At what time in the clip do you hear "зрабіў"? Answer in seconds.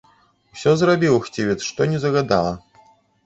0.81-1.17